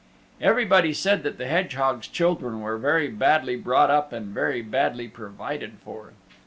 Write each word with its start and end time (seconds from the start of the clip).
Everybody 0.41 0.93
said 0.95 1.21
that 1.21 1.37
the 1.37 1.45
hedgehogs' 1.45 2.07
children 2.07 2.61
were 2.61 2.79
very 2.79 3.07
badly 3.07 3.55
brought 3.55 3.91
up 3.91 4.11
and 4.11 4.29
very 4.33 4.63
badly 4.63 5.07
provided 5.07 5.73
for. 5.85 6.13